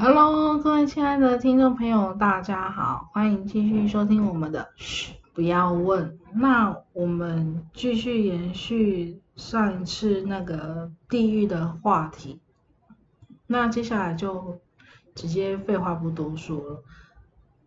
[0.00, 6.18] 位亲爱的听众朋友，大家好，欢迎继续收听我们的嘘，不要问。
[6.32, 12.40] 那我们继续延续上一次那个地狱的话题。
[13.46, 14.58] 那接下来就
[15.14, 16.82] 直接废话不多说了。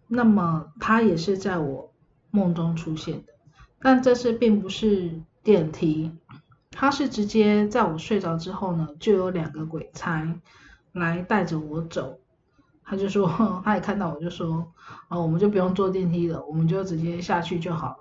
[0.08, 1.92] 那么他也是在我
[2.32, 3.34] 梦中出现的，
[3.80, 6.12] 但这次并不是电梯，
[6.72, 10.36] 他是直接在我睡着之后呢，就有两个鬼差
[10.94, 12.20] 来带着我走。
[12.86, 13.28] 他就说，
[13.64, 14.66] 他也看到我就说，
[15.08, 17.98] 哦，我们就不用坐电梯了，我们就直接下去就好了。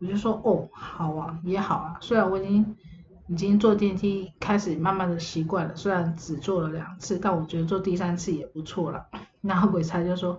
[0.00, 1.96] 我就说，哦，好啊，也好啊。
[2.00, 2.76] 虽然我已经
[3.26, 9.06] 已经坐电梯开始慢慢的习惯了，虽然只坐了两次，但我觉得坐第三次也不错了。
[9.40, 10.38] 然后鬼差就说，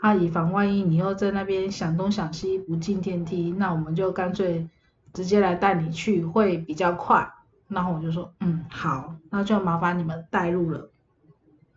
[0.00, 4.68] 啊，以防万一你又在那边想东想西不进电梯，那我们就干脆
[5.12, 7.32] 直接来带你去，会比较快。
[7.68, 10.90] 然后我就说，嗯，好，那就麻烦你们带路了。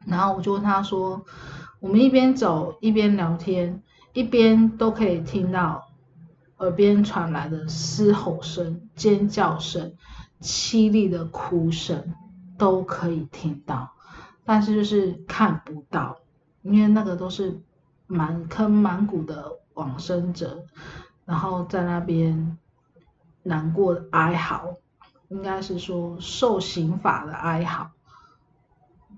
[0.06, 1.24] 然后我就问他说
[1.80, 3.82] ：“我们一边走一边聊天，
[4.14, 5.90] 一边都可以听到
[6.58, 9.94] 耳边传来的嘶吼声、尖叫声、
[10.42, 12.14] 凄厉的哭声，
[12.58, 13.92] 都可以听到，
[14.44, 16.18] 但是就是看不到，
[16.64, 17.62] 因为那个都是
[18.08, 20.66] 满坑满谷的往生者，
[21.26, 22.58] 然后在那边
[23.44, 24.78] 难过的哀嚎，
[25.30, 27.92] 应该是说受刑法的哀嚎。”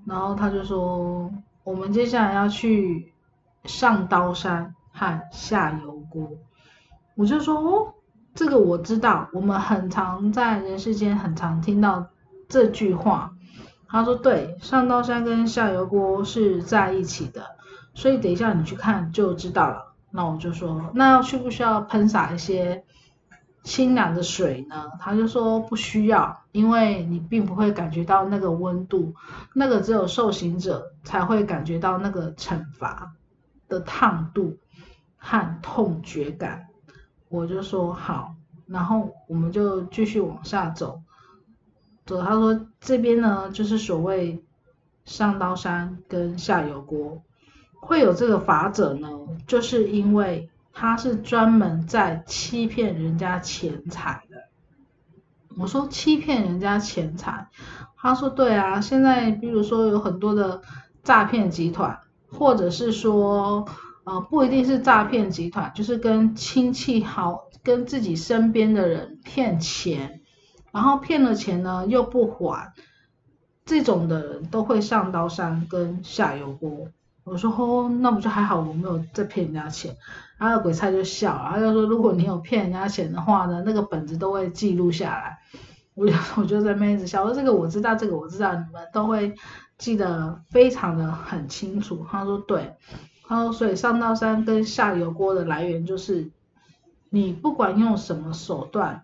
[0.05, 1.31] 然后他就说，
[1.63, 3.13] 我们接下来要去
[3.65, 6.31] 上刀山和下油锅。
[7.15, 7.93] 我就说，哦，
[8.33, 12.07] 这个我知道，我们很常在人世间很常听到
[12.49, 13.31] 这句话。
[13.87, 17.45] 他说，对，上刀山跟下油锅是在一起的，
[17.93, 19.93] 所以等一下你去看就知道了。
[20.11, 22.83] 那我就说，那要需不需要喷洒一些？
[23.63, 24.91] 清凉的水呢？
[24.99, 29.15] 他就说不需要，因为你并不会感觉到那个温度，
[29.53, 33.13] 那个只有受刑者才会感觉到那个惩罚
[33.69, 34.57] 的烫度
[35.15, 36.67] 和痛觉感。
[37.29, 38.35] 我就说好，
[38.67, 41.01] 然后我们就继续往下走。
[42.05, 44.43] 走，他说这边呢就是所谓
[45.05, 47.23] 上刀山跟下油锅，
[47.75, 49.09] 会有这个法者呢，
[49.47, 50.49] 就是因为。
[50.73, 54.37] 他是专门在欺骗人家钱财的。
[55.55, 57.47] 我说欺骗人家钱财，
[57.95, 60.63] 他说对啊，现在比如说有很多的
[61.03, 61.99] 诈骗集团，
[62.31, 63.67] 或者是说
[64.03, 70.21] 呃不一定是诈骗集团，就是跟亲戚好跟自己身边的人骗钱，
[70.71, 72.73] 然后骗了钱呢又不还，
[73.63, 76.87] 这种的人都会上刀山跟下油锅。
[77.25, 79.95] 我说哦，那不就还好，我没有在骗人家钱。
[80.49, 85.39] 然后鬼差就笑了，他就说：“如果你有骗人家钱的话呢，那个本子都会记录下来。”
[85.95, 89.35] 我就 我就在那一直笑，说：“这个我知道，这个我知道，你们都会
[89.77, 92.73] 记得非常的很清楚。”他说：“对。”
[93.25, 96.29] 他说：“所以上刀山跟下油锅的来源就是，
[97.09, 99.03] 你不管用什么手段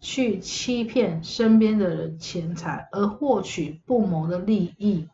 [0.00, 5.06] 去欺骗身边的人钱财，而获取不谋的利益，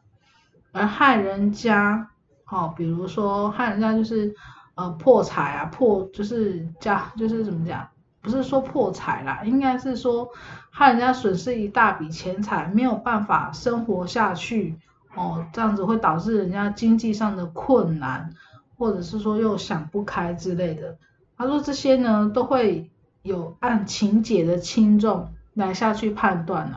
[0.73, 2.09] 而害人家。
[2.51, 4.35] 哦，比如说害人家就是。”
[4.77, 7.89] 呃，破财啊，破就是家，就是怎么讲？
[8.21, 10.29] 不是说破财啦，应该是说
[10.69, 14.79] 害人家损失一大笔钱财，没有办法生活下去
[15.15, 18.29] 哦，这样子会导致人家经济上的困难，
[18.77, 20.99] 或者是说又想不开之类的。
[21.39, 22.91] 他说这些呢，都会
[23.23, 26.77] 有按情节的轻重来下去判断呢。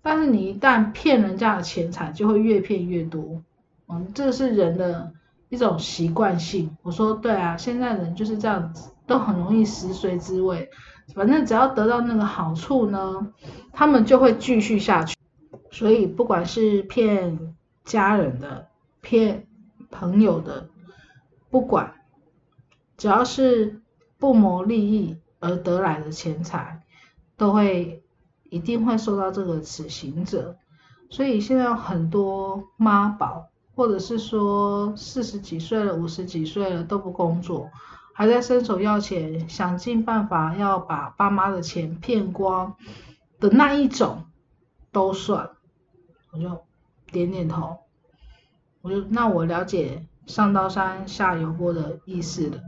[0.00, 3.42] 但是你一旦骗人家的钱财，就会越骗越多。
[3.88, 5.12] 嗯，这是人的。
[5.48, 10.68] 一种习惯性，我说对啊，现在人就是这样子，都很容易食髓知味，
[11.14, 13.32] 反正只要得到那个好处呢，
[13.72, 15.16] 他们就会继续下去。
[15.70, 17.54] 所以不管是骗
[17.84, 18.68] 家人的、
[19.00, 19.46] 骗
[19.90, 20.68] 朋友的，
[21.50, 21.94] 不管，
[22.96, 23.80] 只要是
[24.18, 26.82] 不谋利益而得来的钱财，
[27.36, 28.02] 都会
[28.50, 30.56] 一定会受到这个此行者。
[31.10, 33.50] 所以现在很多妈宝。
[33.76, 37.70] 或者是说四十几岁了、五十几岁了都不工作，
[38.12, 42.76] 还在伸手要钱，想尽办法要把爸妈的钱骗光
[43.40, 44.24] 的那一种，
[44.92, 45.50] 都算。
[46.30, 46.62] 我就
[47.10, 47.78] 点点头，
[48.82, 52.60] 我就那我了解上刀山下油锅的意思了。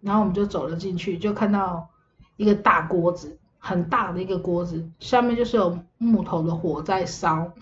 [0.00, 1.88] 然后我们就走了进去，就看到
[2.36, 7.52] 一个大锅子，很大的一个锅子，下面就是有木头的火在烧，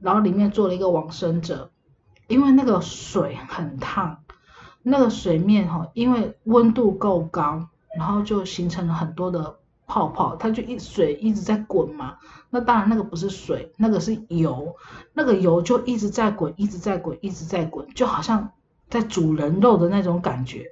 [0.00, 1.70] 然后里面坐了一个往生者。
[2.26, 4.18] 因为那个水很烫，
[4.82, 9.56] 那个水面哈，因为温度够高，然后就形成了很多的
[9.86, 12.16] 泡泡，它就一水一直在滚嘛。
[12.50, 14.76] 那当然那个不是水，那个是油，
[15.12, 18.50] 那个油就一直在滚，一直在滚，一直在滚，就好像
[18.88, 20.70] 在煮人肉的那种感觉。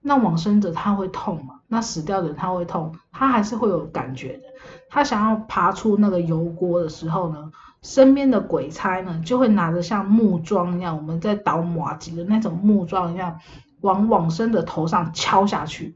[0.00, 1.60] 那往生者他会痛吗？
[1.66, 4.44] 那死掉的人他会痛，他还是会有感觉的。
[4.88, 7.50] 他想要爬出那个油锅的时候呢，
[7.86, 13.38] 身边的鬼差呢就会拿着像木桩一样，我们在倒马吉的那种木桩一样，
[13.80, 15.94] 往往生的头上敲下去。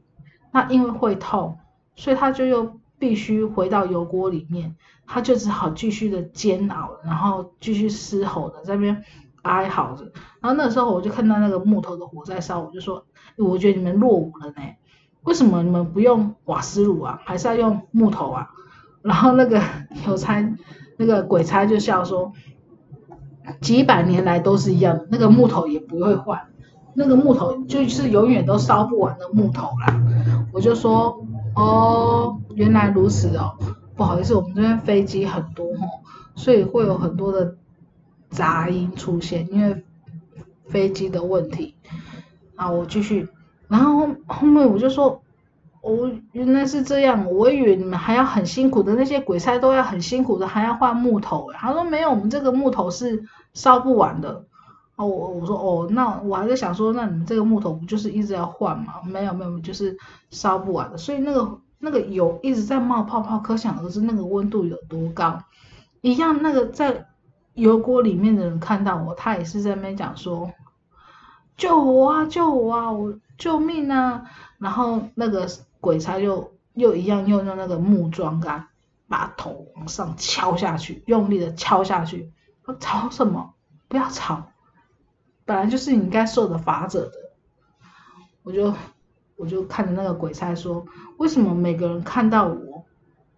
[0.53, 1.57] 那因为会痛，
[1.97, 9.03] 所以他就又必须回到油锅里面，他就只好继续的煎熬，然后继续嘶吼的在那边
[9.41, 10.05] 哀嚎着。
[10.39, 13.05] 然后那时候我就看到那个木头的火在烧，我就说。
[13.37, 14.61] 我觉得你们落伍了呢，
[15.23, 18.49] 为什么你们不用瓦斯炉啊，还是要用木头啊？
[19.01, 19.61] 然后那个
[20.05, 20.43] 邮差，
[21.01, 22.31] 那个鬼差就笑说，
[23.59, 26.39] 几百年来都是一样，那个木头也不会换，
[26.93, 29.99] 那个木头就是永远都烧不完的木头啦。
[30.53, 31.25] 我就说，
[31.55, 33.57] 哦，原来如此哦，
[33.95, 35.89] 不好意思，我们这边飞机很多哦，
[36.35, 37.55] 所以会有很多的
[38.29, 39.83] 杂音出现，因为
[40.67, 41.73] 飞机的问题。
[42.55, 43.27] 啊，我继续，
[43.67, 45.23] 然后后面我就说，
[45.81, 51.51] 哦，原来是这样，我以为你们还要很辛苦的，那些鬼差都要很辛苦的，还要换木头。
[51.53, 53.23] 他说没有，我们这个木头是
[53.53, 54.45] 烧不完的。
[54.95, 59.01] 哦，我我说哦，那我还在想说，那你们这个木头不就是一直要换吗？
[59.05, 59.97] 没有没有，就是
[60.29, 60.97] 烧不完的。
[60.97, 65.39] 所以那个那个油一直在冒泡泡，可想而知那个温度有多高。
[66.01, 67.07] 一样，那个在
[67.55, 70.51] 油锅里面的人看到我，他也是在那边讲说。
[71.61, 72.25] 救我啊！
[72.25, 72.91] 救我啊！
[72.91, 74.23] 我救命啊！
[74.57, 75.47] 然后那个
[75.79, 78.67] 鬼差就又一样，又用那个木桩杆
[79.07, 82.31] 把头往上敲下去，用力的敲下去。
[82.79, 83.53] 吵什么？
[83.87, 84.47] 不要吵！
[85.45, 87.11] 本来就是你该受的罚者的。
[88.41, 88.73] 我就
[89.35, 90.87] 我就看着那个鬼差说：
[91.17, 92.85] 为什么每个人看到我，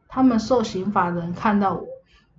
[0.07, 1.85] 他们受刑罚的人看到我，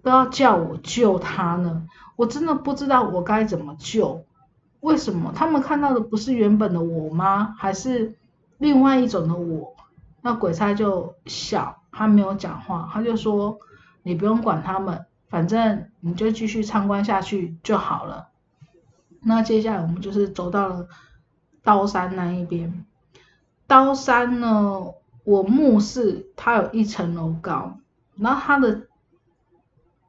[0.03, 1.87] 都要叫我救他呢？
[2.17, 4.25] 我真的不知道我该怎么救。
[4.85, 7.55] 为什么他们看到的不是原本的我吗？
[7.59, 8.15] 还是
[8.59, 9.75] 另外一种的我？
[10.21, 13.59] 那鬼差就笑，他没有讲话，他就说
[14.05, 18.29] ：“你不用管他们，反正你就继续参观下去就好了。”
[19.25, 20.87] 那接下来我们就是走到了
[21.63, 22.85] 刀山那一边。
[23.67, 24.93] 刀山呢，
[25.25, 27.79] 我目视它有一层楼高，
[28.17, 28.83] 然后它的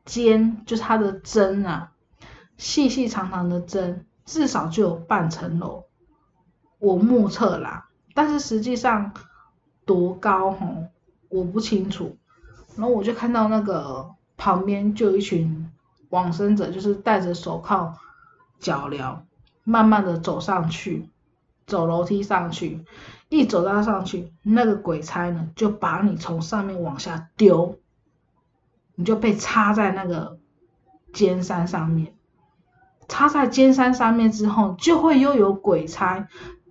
[0.04, 1.92] 尖就是它的针啊，
[2.58, 4.06] 细细长长的针。
[4.26, 5.86] 至少就有半层楼，
[6.80, 9.14] 我目测啦，但是实际上
[9.86, 10.88] 多高吼，
[11.30, 12.18] 我不清楚。
[12.76, 15.72] 然后我就看到那个旁边就有一群
[16.10, 17.94] 往生者，就是戴着手铐
[18.60, 19.20] 脚镣，
[19.64, 21.08] 慢慢的走上去，
[21.68, 22.84] 走楼梯上去，
[23.30, 27.78] 一走到上去，那个鬼差呢就把你从上面往下丢，
[28.96, 30.40] 你就被插在那个
[31.14, 32.14] 尖山上面。
[33.08, 36.28] 插在尖山上面之后，就会又有鬼差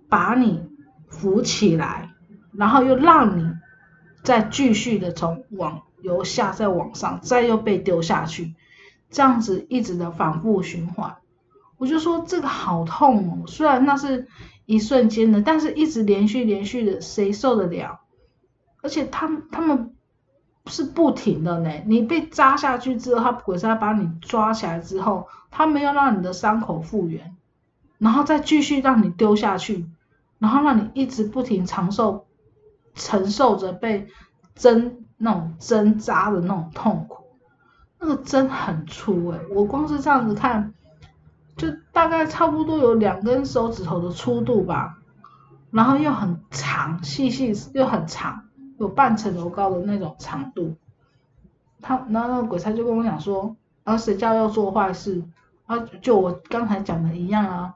[0.09, 0.69] 把你
[1.07, 2.11] 扶起来，
[2.51, 3.53] 然后又让你
[4.23, 8.53] 再继续的从往由下再往上，再又被丢下去，
[9.09, 11.15] 这样子一直的反复循环。
[11.77, 14.27] 我就说这个好痛哦，虽然那是
[14.65, 18.01] 一瞬间的，但是一直连续连续的，谁受得了？
[18.81, 19.94] 而且他们他们。
[20.67, 27.35] 是不停的呢，你被扎下去之后，他鬼差把你抓起来之后，他没有让你的伤口复原，
[27.97, 29.85] 然后再继续让你丢下去，
[30.39, 32.25] 然后让你一直不停承受
[32.95, 34.07] 承受着被
[34.55, 37.23] 针那种针扎的那种痛苦，
[37.99, 40.73] 那个针很粗诶，我光是这样子看，
[41.55, 44.97] 就大概差不多有两根手指头的粗度吧，
[45.69, 48.41] 然后又很长，细细又很长。
[48.77, 50.75] 有半层楼高的那种长度，
[51.81, 55.23] 他然后那个鬼差就跟我讲说，啊谁叫要做坏事，
[55.65, 57.75] 啊就我刚才讲的一样啊，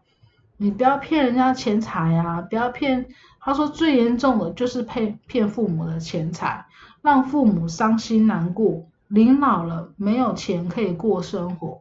[0.57, 3.07] 你不要骗人家钱财啊，不要骗，
[3.39, 6.65] 他说最严重的就是骗骗父母的钱财，
[7.01, 11.79] 让父母伤心难过，临老了没有钱可以过生活，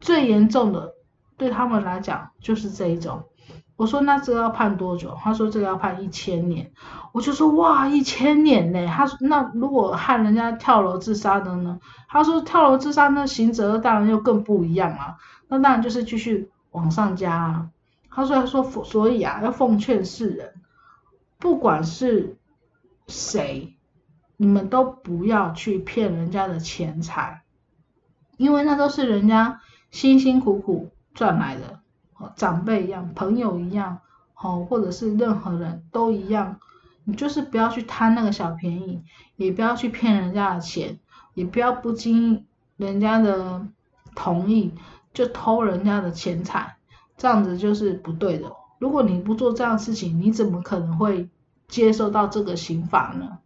[0.00, 0.94] 最严重的
[1.36, 3.24] 对他们来讲就是这一种。
[3.78, 5.16] 我说那这个要判多久？
[5.22, 6.72] 他说这个要判一千年。
[7.12, 8.84] 我就说哇一千年呢？
[8.88, 11.78] 他说那如果害人家跳楼自杀的呢？
[12.08, 15.16] 他说跳楼自杀那刑责当然又更不一样啊。
[15.46, 17.68] 那当然就是继续往上加啊。
[18.10, 20.54] 他说他说所以啊要奉劝世人，
[21.38, 22.36] 不管是
[23.06, 23.76] 谁，
[24.36, 27.42] 你们都不要去骗人家的钱财，
[28.36, 29.60] 因为那都是人家
[29.92, 31.78] 辛辛苦苦赚来的。
[32.36, 33.98] 长辈一样，朋友一样，
[34.34, 36.58] 好，或者是任何人都一样，
[37.04, 39.02] 你就是不要去贪那个小便宜，
[39.36, 40.98] 也不要去骗人家的钱，
[41.34, 42.46] 也不要不经
[42.76, 43.66] 人家的
[44.14, 44.72] 同意
[45.12, 46.76] 就偷人家的钱财，
[47.16, 48.52] 这样子就是不对的。
[48.78, 51.28] 如果你不做这样的事情，你怎么可能会
[51.66, 53.38] 接受到这个刑法呢？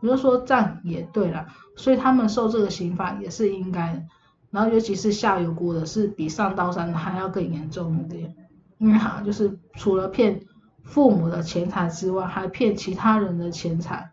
[0.00, 4.02] 我就说这样也对了，所以他们受这个刑法也是应该的。
[4.50, 8.34] 然后尤其是下油锅的，是比上刀山还要更严重一点，
[8.78, 10.40] 因为好像就是除了骗
[10.82, 14.10] 父母的钱财之外，还骗其他人的钱财，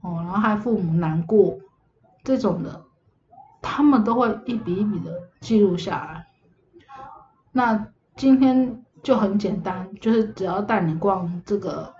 [0.00, 1.58] 哦，然后害父母难过，
[2.24, 2.82] 这种的，
[3.62, 6.26] 他们都会一笔一笔的记录下来。
[7.52, 7.86] 那
[8.16, 11.94] 今天就很简单，就是只要带你逛这个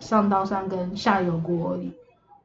[0.00, 1.92] 上刀山跟下油锅而已。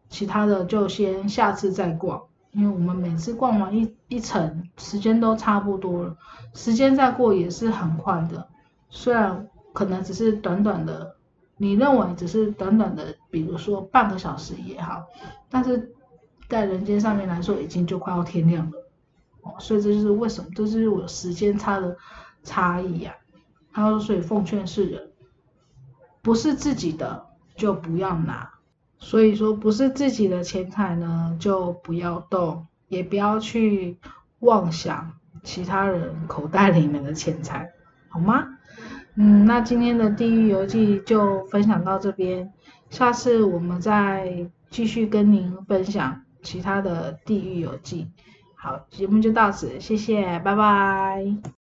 [0.09, 2.21] 其他的就先下次再逛，
[2.53, 6.15] 因为我们每次逛完一一层，时间都差不多了，
[6.53, 8.47] 时间再过也是很快的。
[8.89, 11.15] 虽然可能只是短短的，
[11.57, 15.03] 你认为只是短短的，比如说半个小时也好，
[15.49, 15.91] 但是
[16.47, 18.77] 在人间上面来说，已经就快要天亮了。
[19.41, 21.97] 哦，所以这就是为什么，这是我时间差的
[22.43, 23.15] 差异呀。
[23.71, 25.11] 他说所以奉劝世人，
[26.21, 28.52] 不是自己的就不要拿。
[29.03, 33.97] 所以说，不是自己的钱财呢，就不要动，也不要去
[34.39, 35.11] 妄想
[35.43, 37.69] 其他人口袋里面的钱财，
[38.07, 38.47] 好吗？
[39.15, 42.51] 嗯，那今天的地狱游记就分享到这边，
[42.89, 48.09] 下次我们再继续跟您分享其他的地狱游记。
[48.55, 51.62] 好，节目就到此，谢谢，拜拜。